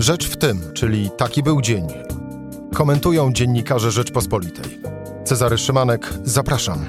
[0.00, 1.88] Rzecz w tym, czyli taki był dzień.
[2.74, 4.80] Komentują dziennikarze Rzeczpospolitej.
[5.24, 6.86] Cezary Szymanek, zapraszam.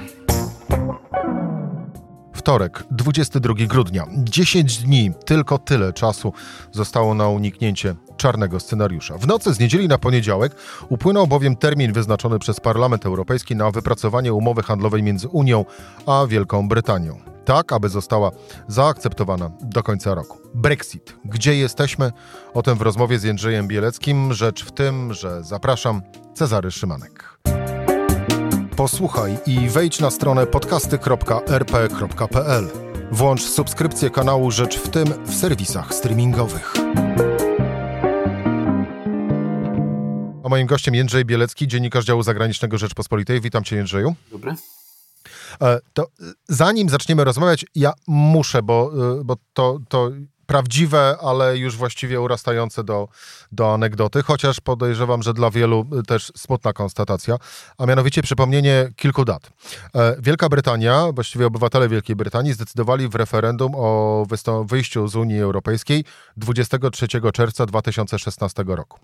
[2.32, 4.06] Wtorek, 22 grudnia.
[4.16, 6.32] 10 dni, tylko tyle czasu
[6.70, 9.18] zostało na uniknięcie czarnego scenariusza.
[9.18, 10.56] W nocy z niedzieli na poniedziałek
[10.88, 15.64] upłynął bowiem termin wyznaczony przez Parlament Europejski na wypracowanie umowy handlowej między Unią
[16.06, 17.31] a Wielką Brytanią.
[17.44, 18.30] Tak, aby została
[18.68, 20.38] zaakceptowana do końca roku.
[20.54, 21.16] Brexit.
[21.24, 22.12] Gdzie jesteśmy?
[22.54, 24.32] O tym w rozmowie z Jędrzejem Bieleckim.
[24.32, 26.02] Rzecz w tym, że zapraszam
[26.34, 27.38] Cezary Szymanek.
[28.76, 32.68] Posłuchaj i wejdź na stronę podcasty.rp.pl.
[33.12, 36.74] Włącz subskrypcję kanału Rzecz w tym w serwisach streamingowych.
[40.44, 43.40] A moim gościem Jędrzej Bielecki, dziennikarz działu zagranicznego Rzeczpospolitej.
[43.40, 44.14] Witam cię Jędrzeju.
[44.32, 44.54] Dobry.
[45.62, 46.06] E, to
[46.48, 50.10] zanim zaczniemy rozmawiać, ja muszę, bo, e, bo to, to
[50.52, 53.08] prawdziwe, ale już właściwie urastające do,
[53.52, 57.36] do anegdoty, chociaż podejrzewam, że dla wielu też smutna konstatacja,
[57.78, 59.50] a mianowicie przypomnienie kilku dat.
[59.94, 64.26] E, Wielka Brytania, właściwie obywatele Wielkiej Brytanii zdecydowali w referendum o
[64.64, 66.04] wyjściu z Unii Europejskiej
[66.36, 68.98] 23 czerwca 2016 roku.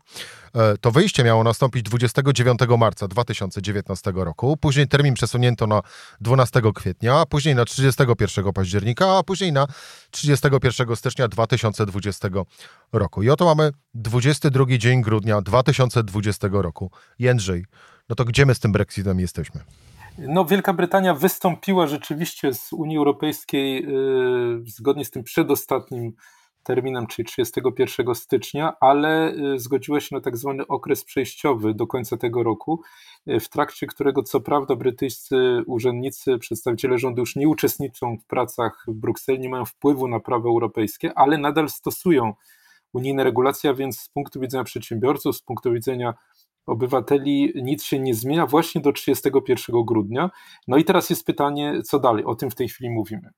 [0.54, 5.82] E, to wyjście miało nastąpić 29 marca 2019 roku, później termin przesunięto na
[6.20, 9.66] 12 kwietnia, później na 31 października, a później na
[10.10, 12.28] 31 stycznia 2020
[12.92, 13.22] roku.
[13.22, 16.90] I oto mamy 22 dzień grudnia 2020 roku.
[17.18, 17.64] Jędrzej,
[18.08, 19.60] no to gdzie my z tym Brexitem jesteśmy?
[20.18, 26.12] No, Wielka Brytania wystąpiła rzeczywiście z Unii Europejskiej yy, zgodnie z tym przedostatnim
[26.62, 32.16] terminem, czyli 31 stycznia, ale y, zgodziła się na tak zwany okres przejściowy do końca
[32.16, 32.82] tego roku,
[33.28, 38.84] y, w trakcie którego co prawda brytyjscy urzędnicy, przedstawiciele rządu już nie uczestniczą w pracach
[38.88, 42.32] w Brukseli, nie mają wpływu na prawo europejskie, ale nadal stosują
[42.92, 46.14] unijne regulacje, a więc z punktu widzenia przedsiębiorców, z punktu widzenia
[46.66, 50.30] obywateli nic się nie zmienia właśnie do 31 grudnia.
[50.68, 52.24] No i teraz jest pytanie, co dalej?
[52.24, 53.30] O tym w tej chwili mówimy.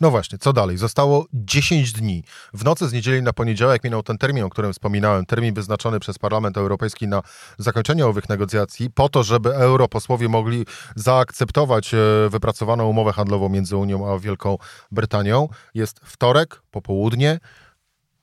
[0.00, 0.78] No właśnie, co dalej?
[0.78, 2.24] Zostało 10 dni.
[2.54, 6.18] W nocy z niedzieli na poniedziałek minął ten termin, o którym wspominałem, termin wyznaczony przez
[6.18, 7.22] Parlament Europejski na
[7.58, 10.66] zakończenie owych negocjacji, po to, żeby europosłowie mogli
[10.96, 11.98] zaakceptować e,
[12.30, 14.58] wypracowaną umowę handlową między Unią a Wielką
[14.90, 15.48] Brytanią.
[15.74, 17.40] Jest wtorek, popołudnie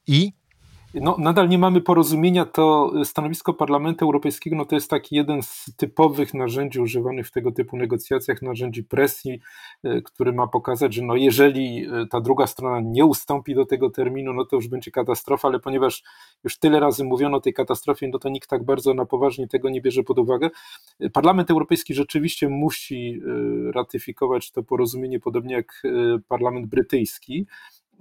[0.08, 0.39] i
[0.94, 5.72] no, nadal nie mamy porozumienia, to stanowisko Parlamentu Europejskiego no, to jest taki jeden z
[5.78, 9.40] typowych narzędzi używanych w tego typu negocjacjach, narzędzi presji,
[9.84, 13.90] e, który ma pokazać, że no, jeżeli e, ta druga strona nie ustąpi do tego
[13.90, 16.04] terminu, no to już będzie katastrofa, ale ponieważ
[16.44, 19.70] już tyle razy mówiono o tej katastrofie, no to nikt tak bardzo na poważnie tego
[19.70, 20.50] nie bierze pod uwagę.
[21.14, 23.22] Parlament Europejski rzeczywiście musi
[23.70, 25.84] e, ratyfikować to porozumienie, podobnie jak
[26.28, 27.46] Parlament Brytyjski.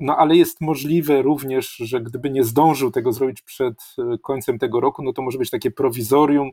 [0.01, 4.81] No ale jest możliwe również, że gdyby nie zdążył tego zrobić przed e, końcem tego
[4.81, 6.51] roku, no to może być takie prowizorium,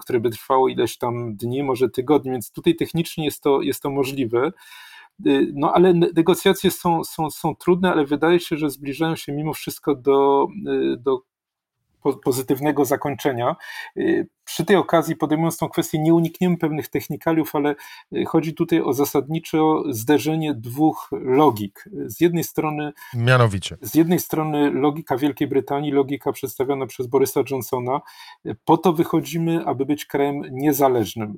[0.00, 3.90] które by trwało ileś tam dni, może tygodni, więc tutaj technicznie jest to, jest to
[3.90, 4.52] możliwe.
[5.26, 9.52] E, no ale negocjacje są, są, są trudne, ale wydaje się, że zbliżają się mimo
[9.52, 11.20] wszystko do, e, do
[12.24, 13.56] pozytywnego zakończenia.
[13.96, 17.74] Y, przy tej okazji, podejmując tą kwestię, nie unikniemy pewnych technikaliów, ale
[18.16, 19.58] y, chodzi tutaj o zasadnicze
[19.90, 21.88] zderzenie dwóch logik.
[22.06, 22.92] Z jednej strony.
[23.14, 23.76] Mianowicie.
[23.80, 28.00] Z jednej strony logika Wielkiej Brytanii, logika przedstawiona przez Borysa Johnsona.
[28.64, 31.30] Po to wychodzimy, aby być krajem niezależnym,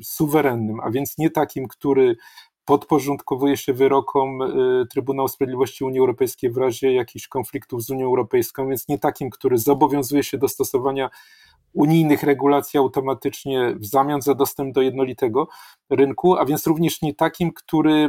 [0.00, 2.16] y, suwerennym, a więc nie takim, który
[2.66, 8.68] podporządkowuje się wyrokom y, Trybunału Sprawiedliwości Unii Europejskiej w razie jakichś konfliktów z Unią Europejską,
[8.68, 11.10] więc nie takim, który zobowiązuje się do stosowania
[11.72, 15.48] unijnych regulacji automatycznie w zamian za dostęp do jednolitego
[15.90, 18.08] rynku, a więc również nie takim, który y,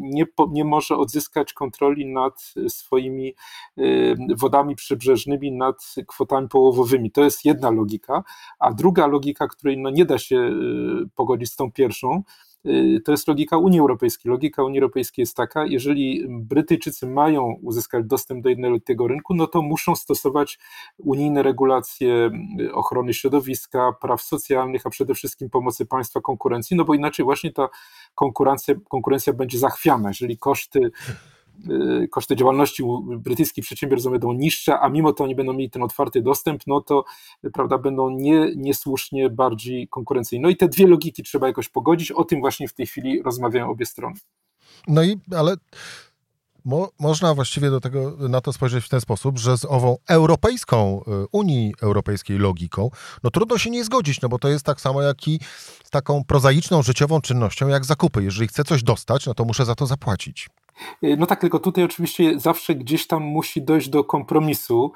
[0.00, 3.34] nie, nie może odzyskać kontroli nad swoimi
[3.78, 7.10] y, wodami przybrzeżnymi, nad kwotami połowowymi.
[7.10, 8.22] To jest jedna logika,
[8.58, 10.50] a druga logika, której no nie da się
[11.14, 12.22] pogodzić z tą pierwszą,
[13.04, 14.30] to jest logika Unii Europejskiej.
[14.30, 19.62] Logika Unii Europejskiej jest taka, jeżeli Brytyjczycy mają uzyskać dostęp do jednolitego rynku, no to
[19.62, 20.58] muszą stosować
[20.98, 22.30] unijne regulacje
[22.60, 27.52] y, ochrony środowiska, praw socjalnych, a przede wszystkim pomocy państwa konkurencji, no bo inaczej właśnie
[27.52, 27.68] ta
[28.14, 30.08] konkurencja, konkurencja będzie zachwiana.
[30.08, 31.33] Jeżeli koszty Y,
[32.10, 36.62] koszty działalności brytyjskich przedsiębiorstw będą niższe, a mimo to oni będą mieli ten otwarty dostęp,
[36.66, 37.04] no to
[37.52, 40.42] prawda, będą nie, niesłusznie bardziej konkurencyjni.
[40.42, 43.70] No i te dwie logiki trzeba jakoś pogodzić, o tym właśnie w tej chwili rozmawiają
[43.70, 44.16] obie strony.
[44.88, 45.56] No i, ale
[46.64, 51.02] Mo, można właściwie do tego, na to spojrzeć w ten sposób, że z ową europejską,
[51.24, 52.90] y, Unii Europejskiej logiką,
[53.22, 55.40] no trudno się nie zgodzić, no bo to jest tak samo jak i
[55.84, 58.24] z taką prozaiczną, życiową czynnością jak zakupy.
[58.24, 60.48] Jeżeli chcę coś dostać, no to muszę za to zapłacić.
[61.02, 64.92] No tak, tylko tutaj oczywiście zawsze gdzieś tam musi dojść do kompromisu,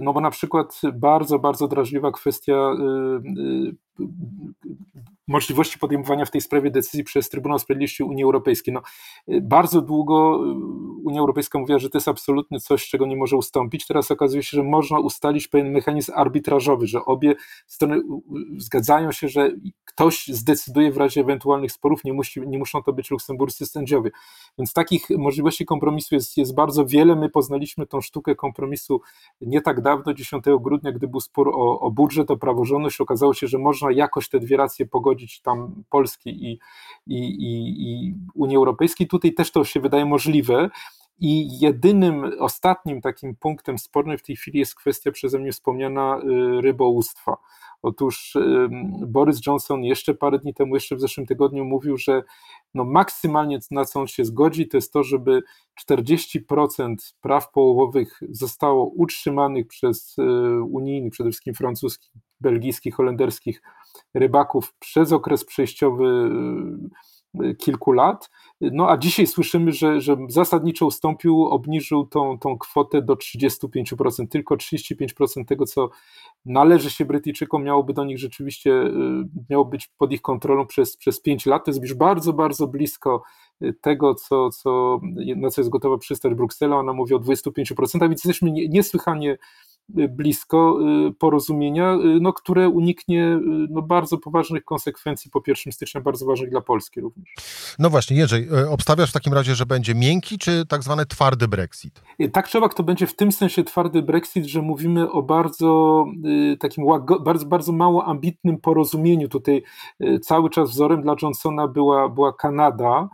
[0.00, 2.70] no bo na przykład bardzo, bardzo drażliwa kwestia
[5.30, 8.74] możliwości podejmowania w tej sprawie decyzji przez Trybunał Sprawiedliwości Unii Europejskiej.
[8.74, 8.82] No,
[9.42, 10.38] bardzo długo
[11.04, 13.86] Unia Europejska mówiła, że to jest absolutnie coś, czego nie może ustąpić.
[13.86, 17.34] Teraz okazuje się, że można ustalić pewien mechanizm arbitrażowy, że obie
[17.66, 18.02] strony
[18.56, 19.50] zgadzają się, że
[19.84, 24.10] ktoś zdecyduje w razie ewentualnych sporów, nie, musi, nie muszą to być luksemburscy sędziowie.
[24.58, 27.16] Więc takich możliwości kompromisu jest, jest bardzo wiele.
[27.16, 29.00] My poznaliśmy tą sztukę kompromisu
[29.40, 33.00] nie tak dawno, 10 grudnia, gdy był spór o, o budżet, o praworządność.
[33.00, 36.58] Okazało się, że można jakoś te dwie racje pogodzić tam Polski i,
[37.06, 39.06] i, i, i Unii Europejskiej.
[39.06, 40.70] Tutaj też to się wydaje możliwe.
[41.22, 46.60] I jedynym, ostatnim takim punktem spornym w tej chwili jest kwestia przeze mnie wspomniana y,
[46.60, 47.36] rybołówstwa.
[47.82, 48.36] Otóż
[49.06, 52.22] Boris Johnson jeszcze parę dni temu, jeszcze w zeszłym tygodniu mówił, że
[52.74, 55.42] no maksymalnie na co on się zgodzi, to jest to, żeby
[55.88, 60.22] 40% praw połowowych zostało utrzymanych przez y,
[60.62, 63.62] unijnych, przede wszystkim francuskich, belgijskich, holenderskich
[64.14, 66.30] rybaków przez okres przejściowy
[67.58, 68.30] kilku lat.
[68.60, 74.28] No a dzisiaj słyszymy, że, że zasadniczo ustąpił, obniżył tą, tą kwotę do 35%.
[74.28, 75.90] Tylko 35% tego, co
[76.44, 78.92] należy się Brytyjczykom, miałoby do nich rzeczywiście, y,
[79.50, 81.64] miało być pod ich kontrolą przez, przez 5 lat.
[81.64, 83.22] To jest już bardzo, bardzo blisko
[83.62, 85.00] y, tego, co, co,
[85.36, 86.76] na co jest gotowa przystać Bruksela.
[86.76, 89.38] Ona mówi o 25%, więc jesteśmy niesłychanie
[89.94, 90.78] blisko
[91.08, 93.40] y, porozumienia, y, no, które uniknie y,
[93.70, 97.34] no, bardzo poważnych konsekwencji po 1 stycznia, bardzo ważnych dla Polski również.
[97.78, 102.02] No właśnie, Jerzy, obstawiasz w takim razie, że będzie miękki czy tak zwany twardy Brexit?
[102.32, 106.06] Tak trzeba, to będzie w tym sensie twardy Brexit, że mówimy o bardzo
[106.60, 106.84] takim
[107.20, 109.28] bardzo, bardzo mało ambitnym porozumieniu.
[109.28, 109.62] Tutaj
[110.22, 113.08] cały czas wzorem dla Johnsona była, była Kanada,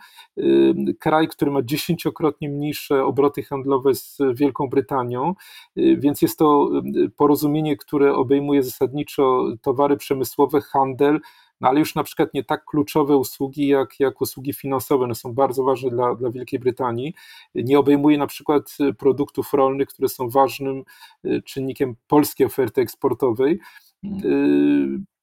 [1.01, 5.35] kraj, który ma dziesięciokrotnie mniejsze obroty handlowe z Wielką Brytanią,
[5.77, 6.66] więc jest to
[7.17, 11.21] porozumienie, które obejmuje zasadniczo towary przemysłowe, handel,
[11.61, 15.33] no ale już na przykład nie tak kluczowe usługi jak, jak usługi finansowe, one są
[15.33, 17.15] bardzo ważne dla, dla Wielkiej Brytanii.
[17.55, 20.85] Nie obejmuje na przykład produktów rolnych, które są ważnym
[21.25, 23.61] y, czynnikiem polskiej oferty eksportowej.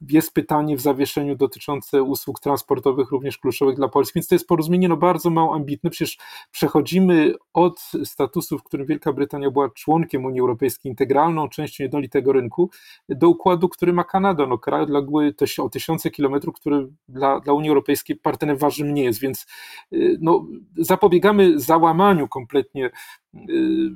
[0.04, 4.48] Y, jest pytanie w zawieszeniu dotyczące usług transportowych, również kluczowych dla Polski, więc to jest
[4.48, 5.90] porozumienie no, bardzo mało ambitne.
[5.90, 6.18] Przecież
[6.52, 12.70] przechodzimy od statusu, w którym Wielka Brytania była członkiem Unii Europejskiej, integralną częścią jednolitego rynku,
[13.10, 17.70] do układu, który ma Kanada, no, kraj odległy o tysiące kilometrów, który dla, dla Unii
[17.70, 19.46] Europejskiej partnerem ważnym nie jest, więc
[19.94, 20.46] y, no,
[20.78, 22.92] zapobiegamy załamaniu kompletnie
[23.36, 23.40] y,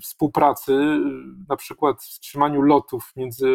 [0.01, 0.99] współpracy,
[1.49, 3.47] na przykład wstrzymaniu lotów między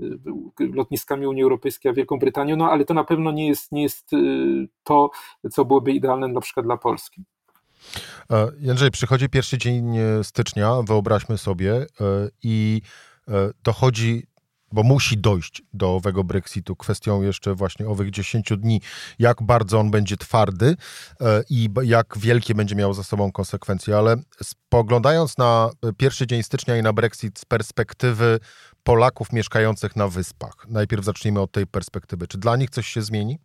[0.00, 0.18] y,
[0.58, 3.82] lotniskami Unii Europejskiej, Europejskiej a Wielką Brytanią, no ale to na pewno nie jest, nie
[3.82, 5.10] jest y, to,
[5.50, 7.24] co byłoby idealne na przykład dla Polski.
[8.30, 11.86] E, Jędrzej, przychodzi pierwszy dzień e, stycznia, wyobraźmy sobie, e,
[12.42, 12.82] i
[13.62, 14.26] dochodzi
[14.72, 16.76] bo musi dojść do owego Brexitu.
[16.76, 18.80] Kwestią jeszcze właśnie owych 10 dni,
[19.18, 20.76] jak bardzo on będzie twardy
[21.50, 23.96] i jak wielkie będzie miał za sobą konsekwencje.
[23.96, 28.40] Ale spoglądając na pierwszy dzień stycznia i na Brexit z perspektywy
[28.84, 30.66] Polaków mieszkających na wyspach.
[30.68, 32.28] Najpierw zacznijmy od tej perspektywy.
[32.28, 33.38] Czy dla nich coś się zmieni?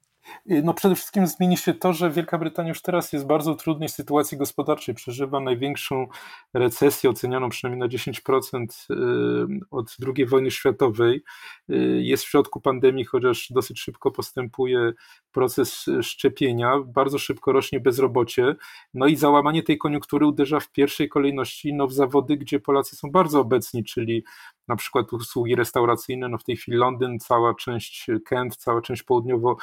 [0.46, 3.90] No przede wszystkim zmieni się to, że Wielka Brytania już teraz jest w bardzo trudnej
[3.90, 4.96] sytuacji gospodarczej.
[4.96, 6.08] Przeżywa największą
[6.54, 11.24] recesję, ocenianą przynajmniej na 10% y, od II wojny światowej.
[11.69, 14.94] Y, jest w środku pandemii, chociaż dosyć szybko postępuje
[15.31, 18.56] proces szczepienia, bardzo szybko rośnie bezrobocie.
[18.94, 23.12] No i załamanie tej koniunktury uderza w pierwszej kolejności no, w zawody, gdzie Polacy są
[23.12, 24.24] bardzo obecni, czyli
[24.68, 29.57] na przykład usługi restauracyjne, no w tej chwili Londyn, cała część Kent, cała część południowo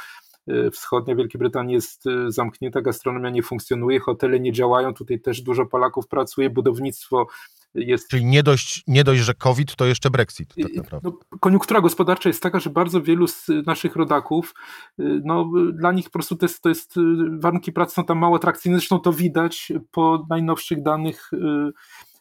[0.72, 5.66] wschodnia Wielkiej Brytanii jest y, zamknięta, gastronomia nie funkcjonuje, hotele nie działają, tutaj też dużo
[5.66, 7.26] Polaków pracuje, budownictwo
[7.74, 8.08] jest...
[8.08, 11.10] Czyli nie dość, nie dość, że COVID, to jeszcze Brexit tak naprawdę.
[11.10, 14.54] No, koniunktura gospodarcza jest taka, że bardzo wielu z naszych rodaków,
[15.00, 17.00] y, no, dla nich po prostu to jest, to jest y,
[17.38, 21.30] warunki pracy są tam mało atrakcyjne, zresztą to widać po najnowszych danych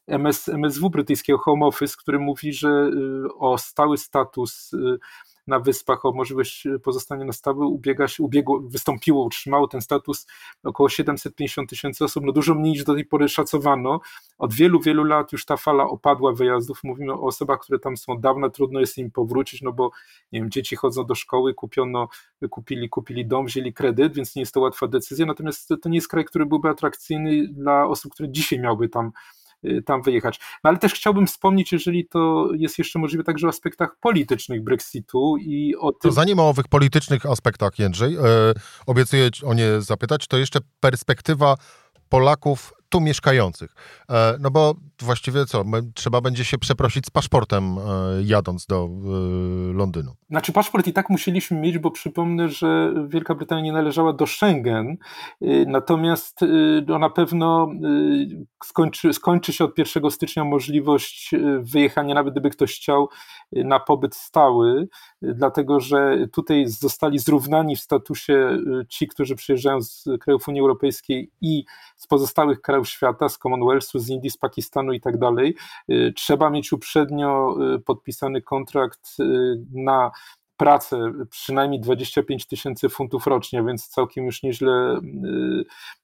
[0.08, 2.92] MS, MSW brytyjskiego Home Office, który mówi, że
[3.40, 4.72] o stały status
[5.48, 10.28] na wyspach o możliwość pozostania na stałe ubiega się, ubiegło, wystąpiło, utrzymało ten status
[10.64, 14.00] około 750 tysięcy osób, no dużo mniej niż do tej pory szacowano.
[14.38, 16.80] Od wielu, wielu lat już ta fala opadła wyjazdów.
[16.84, 19.92] Mówimy o osobach, które tam są od dawna, trudno jest im powrócić, no bo
[20.32, 22.08] nie wiem, dzieci chodzą do szkoły, kupiono,
[22.50, 25.26] kupili, kupili dom, wzięli kredyt, więc nie jest to łatwa decyzja.
[25.26, 29.12] Natomiast to nie jest kraj, który byłby atrakcyjny dla osób, które dzisiaj miałby tam
[29.86, 30.40] tam wyjechać.
[30.64, 35.38] No ale też chciałbym wspomnieć, jeżeli to jest jeszcze możliwe, także o aspektach politycznych Brexitu
[35.38, 36.00] i o tym...
[36.02, 38.20] To zanim o owych politycznych aspektach, Jędrzej, e,
[38.88, 41.56] obiecuję o nie zapytać, to jeszcze perspektywa
[42.10, 43.76] Polaków tu mieszkających.
[44.10, 45.64] E, no bo właściwie co,
[45.96, 47.82] trzeba będzie się przeprosić z paszportem e,
[48.24, 50.12] jadąc do e, Londynu.
[50.30, 54.98] Znaczy paszport i tak musieliśmy mieć, bo przypomnę, że Wielka Brytania nie należała do Schengen,
[55.68, 56.40] natomiast
[56.88, 57.70] no, na pewno
[58.64, 63.10] skończy, skończy się od 1 stycznia możliwość wyjechania, nawet gdyby ktoś chciał,
[63.52, 64.88] na pobyt stały,
[65.22, 68.58] dlatego że tutaj zostali zrównani w statusie
[68.90, 71.64] ci, którzy przyjeżdżają z krajów Unii Europejskiej i
[71.98, 75.56] z pozostałych krajów świata, z Commonwealthu, z Indii, z Pakistanu i tak dalej.
[75.90, 79.24] Y, trzeba mieć uprzednio y, podpisany kontrakt y,
[79.74, 80.12] na
[80.58, 85.00] pracę przynajmniej 25 tysięcy funtów rocznie, więc całkiem już nieźle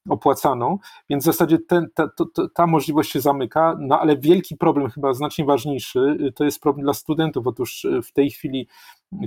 [0.09, 0.77] opłacaną.
[1.09, 5.13] Więc w zasadzie ten, ta, to, ta możliwość się zamyka, no ale wielki problem, chyba
[5.13, 7.48] znacznie ważniejszy, to jest problem dla studentów.
[7.48, 8.67] Otóż w tej chwili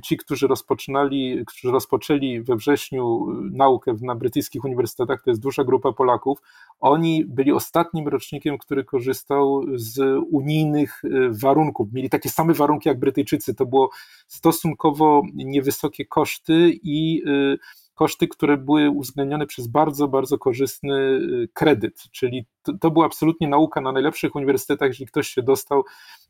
[0.03, 5.93] ci, którzy rozpoczynali, którzy rozpoczęli we wrześniu naukę na brytyjskich uniwersytetach, to jest duża grupa
[5.93, 6.39] Polaków,
[6.81, 11.93] oni byli ostatnim rocznikiem, który korzystał z unijnych y, warunków.
[11.93, 13.55] Mieli takie same warunki jak Brytyjczycy.
[13.55, 13.91] To było
[14.27, 17.59] stosunkowo niewysokie koszty i y,
[17.95, 23.49] koszty, które były uwzględnione przez bardzo, bardzo korzystny y, kredyt, czyli to, to była absolutnie
[23.49, 25.85] nauka na najlepszych uniwersytetach, jeśli ktoś się dostał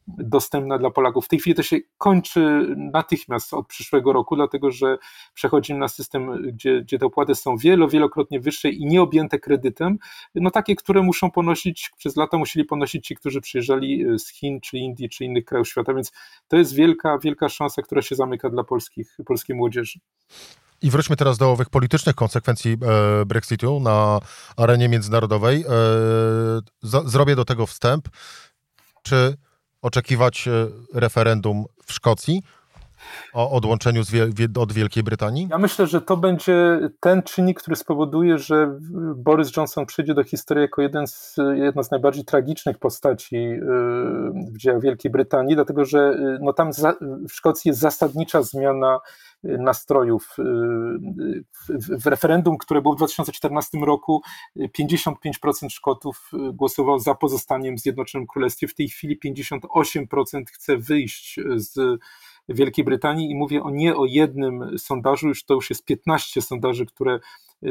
[0.07, 1.25] dostępna dla Polaków.
[1.25, 4.99] W tej chwili to się kończy natychmiast od przyszłego roku, dlatego że
[5.35, 9.99] przechodzimy na system, gdzie, gdzie te opłaty są wielo, wielokrotnie wyższe i nieobjęte kredytem,
[10.35, 14.79] no takie, które muszą ponosić, przez lata musieli ponosić ci, którzy przyjeżdżali z Chin, czy
[14.79, 16.13] Indii, czy innych krajów świata, więc
[16.49, 20.01] to jest wielka, wielka szansa, która się zamyka dla polskich, polskiej młodzieży.
[20.83, 24.21] I wróćmy teraz do owych politycznych konsekwencji e, Brexitu na
[24.57, 25.65] arenie międzynarodowej.
[25.69, 28.09] E, zrobię do tego wstęp.
[29.03, 29.37] Czy
[29.83, 32.43] oczekiwać e, referendum w Szkocji
[33.33, 34.03] o odłączeniu
[34.59, 35.49] od Wielkiej Brytanii?
[35.51, 38.79] Ja myślę, że to będzie ten czynnik, który spowoduje, że
[39.17, 43.59] Boris Johnson przyjdzie do historii jako jeden z, jedna z najbardziej tragicznych postaci e,
[44.53, 46.95] w dziejach Wielkiej Brytanii, dlatego że e, no tam za,
[47.29, 48.99] w Szkocji jest zasadnicza zmiana
[49.45, 50.37] nastrojów.
[51.99, 54.23] W referendum, które było w 2014 roku,
[54.79, 55.15] 55%
[55.71, 58.69] Szkotów głosowało za pozostaniem w Zjednoczonym Królestwie.
[58.69, 62.01] W tej chwili 58% chce wyjść z
[62.49, 66.87] Wielkiej Brytanii i mówię o nie o jednym sondażu, już to już jest 15 sondaży,
[66.87, 67.21] które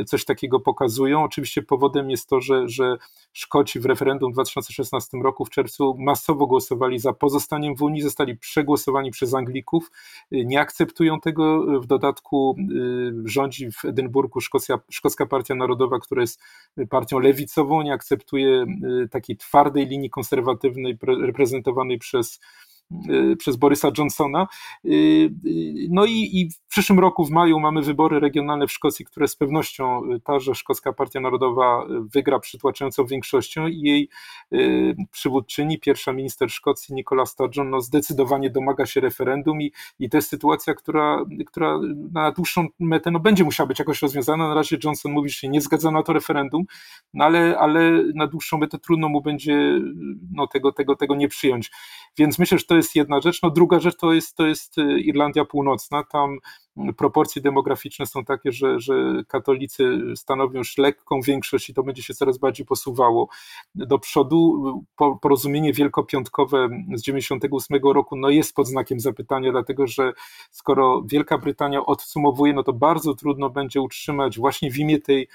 [0.05, 1.23] coś takiego pokazują.
[1.23, 2.97] Oczywiście powodem jest to, że, że
[3.33, 8.37] Szkoci w referendum w 2016 roku w czerwcu masowo głosowali za pozostaniem w Unii, zostali
[8.37, 9.91] przegłosowani przez Anglików,
[10.31, 11.65] nie akceptują tego.
[11.81, 16.41] W dodatku y, rządzi w Edynburgu Szkocja, Szkocka Partia Narodowa, która jest
[16.89, 18.65] partią lewicową, nie akceptuje
[19.03, 22.39] y, takiej twardej linii konserwatywnej reprezentowanej przez
[23.37, 24.47] przez Borysa Johnsona.
[24.85, 25.31] Y, y,
[25.89, 29.35] no i, i, w przyszłym roku, w maju, mamy wybory regionalne w Szkocji, które z
[29.35, 34.09] pewnością ta, że Szkocka Partia Narodowa wygra przytłaczającą większością i jej
[35.11, 40.29] przywódczyni, pierwsza minister Szkocji, Nicola Sturgeon, no zdecydowanie domaga się referendum i, i to jest
[40.29, 41.79] sytuacja, która, która
[42.11, 44.47] na dłuższą metę no, będzie musiała być jakoś rozwiązana.
[44.47, 46.63] Na razie Johnson mówi, że się nie zgadza na to referendum,
[47.13, 49.81] no ale, ale na dłuższą metę trudno mu będzie
[50.31, 51.71] no, tego, tego, tego nie przyjąć.
[52.17, 53.41] Więc myślę, że to jest jedna rzecz.
[53.41, 56.03] No druga rzecz to jest, to jest y, Irlandia Północna.
[56.03, 56.37] Tam
[56.97, 58.93] proporcje demograficzne są takie, że, że
[59.27, 63.27] katolicy stanowią już lekką większość i to będzie się coraz bardziej posuwało
[63.75, 64.63] do przodu.
[65.21, 70.13] Porozumienie wielkopiątkowe z 98 roku no jest pod znakiem zapytania, dlatego że
[70.51, 75.27] skoro Wielka Brytania odsumowuje, no to bardzo trudno będzie utrzymać właśnie w imię tej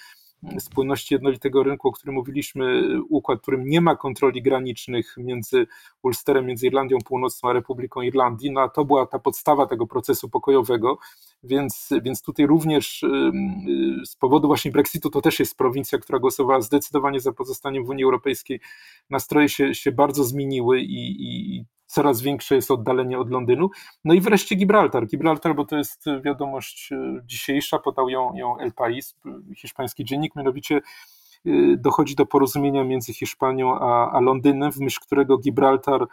[0.58, 5.66] spójności jednolitego rynku, o którym mówiliśmy, układ, w którym nie ma kontroli granicznych między
[6.02, 10.28] Ulsterem, między Irlandią Północną a Republiką Irlandii, no a to była ta podstawa tego procesu
[10.28, 10.98] pokojowego,
[11.42, 13.04] więc, więc tutaj również
[14.04, 18.04] z powodu właśnie Brexitu, to też jest prowincja, która głosowała zdecydowanie za pozostaniem w Unii
[18.04, 18.60] Europejskiej,
[19.10, 23.70] nastroje się, się bardzo zmieniły i, i coraz większe jest oddalenie od Londynu.
[24.04, 25.06] No i wreszcie Gibraltar.
[25.06, 29.16] Gibraltar, bo to jest wiadomość e, dzisiejsza, podał ją, ją El País,
[29.56, 30.80] hiszpański dziennik, mianowicie e,
[31.76, 36.06] dochodzi do porozumienia między Hiszpanią a, a Londynem, w myśl którego Gibraltar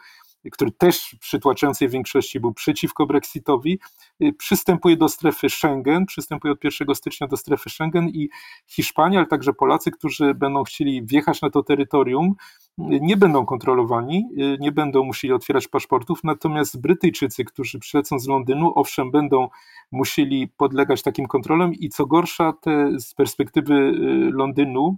[0.52, 3.80] który też w przytłaczającej większości był przeciwko Brexitowi,
[4.24, 8.30] y, przystępuje do strefy Schengen, przystępuje od 1 stycznia do strefy Schengen i
[8.68, 14.30] Hiszpania, ale także Polacy, którzy będą chcieli wjechać na to terytorium, y, nie będą kontrolowani,
[14.38, 19.48] y, nie będą musieli otwierać paszportów, natomiast Brytyjczycy, którzy przylecą z Londynu, owszem, będą
[19.92, 23.92] musieli podlegać takim kontrolom i co gorsza, te z perspektywy
[24.32, 24.98] Londynu,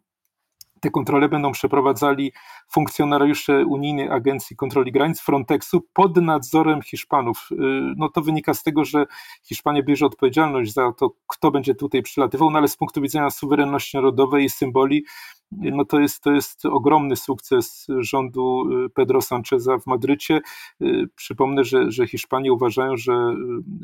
[0.79, 2.33] te kontrole będą przeprowadzali
[2.71, 7.47] funkcjonariusze Unijnej Agencji Kontroli Granic Frontexu pod nadzorem Hiszpanów.
[7.51, 7.55] Y,
[7.97, 9.05] no to wynika z tego, że
[9.43, 13.97] Hiszpania bierze odpowiedzialność za to, kto będzie tutaj przylatywał, no ale z punktu widzenia suwerenności
[13.97, 15.05] narodowej i symboli,
[15.51, 20.41] no to jest, to jest ogromny sukces rządu y, Pedro Sancheza w Madrycie.
[20.81, 23.13] Y, przypomnę, że, że Hiszpanie uważają, że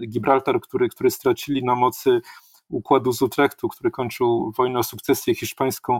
[0.08, 2.22] Gibraltar, który, który stracili na mocy
[2.70, 6.00] układu z Utrechtu, który kończył wojnę o sukcesję hiszpańską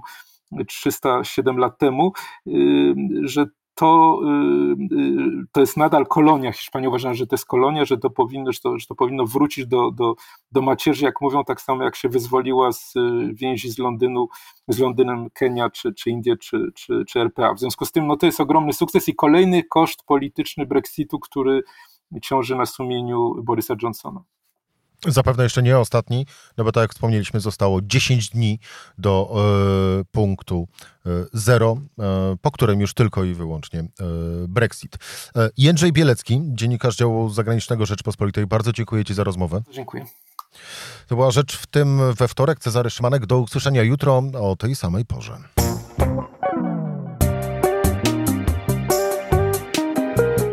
[0.68, 2.14] 307 lat temu,
[2.48, 2.94] y,
[3.24, 6.52] że to, y, y, to jest nadal kolonia.
[6.52, 9.68] Hiszpanie uważają, że to jest kolonia, że to powinno, że to, że to powinno wrócić
[9.68, 10.16] do, do,
[10.52, 12.94] do macierzy, jak mówią, tak samo jak się wyzwoliła z
[13.34, 14.28] więzi z Londynu,
[14.68, 17.54] z Londynem Kenia, czy, czy Indie, czy, czy, czy RPA.
[17.54, 21.64] W związku z tym no, to jest ogromny sukces i kolejny koszt polityczny Brexitu, który
[22.22, 24.24] ciąży na sumieniu Borysa Johnsona.
[25.08, 26.26] Zapewne jeszcze nie ostatni,
[26.58, 28.60] no bo tak jak wspomnieliśmy, zostało 10 dni
[28.98, 29.34] do
[30.02, 30.68] e, punktu
[31.06, 33.86] e, zero, e, po którym już tylko i wyłącznie e,
[34.48, 34.98] Brexit.
[35.36, 39.62] E, Jędrzej Bielecki, dziennikarz działu zagranicznego Rzeczpospolitej, bardzo dziękuję Ci za rozmowę.
[39.72, 40.06] Dziękuję.
[41.08, 42.60] To była rzecz w tym we wtorek.
[42.60, 45.38] Cezary Szymanek, do usłyszenia jutro o tej samej porze.